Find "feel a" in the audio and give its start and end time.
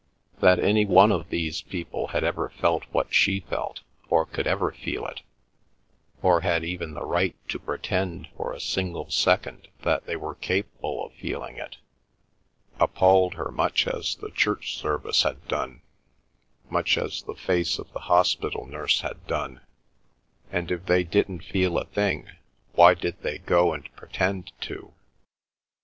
21.43-21.85